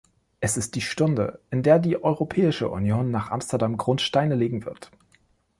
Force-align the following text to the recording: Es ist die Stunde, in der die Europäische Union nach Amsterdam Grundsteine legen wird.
Es 0.39 0.57
ist 0.57 0.73
die 0.73 0.81
Stunde, 0.81 1.41
in 1.51 1.61
der 1.61 1.77
die 1.77 2.03
Europäische 2.03 2.69
Union 2.69 3.11
nach 3.11 3.29
Amsterdam 3.29 3.77
Grundsteine 3.77 4.33
legen 4.33 4.65
wird. 4.65 4.89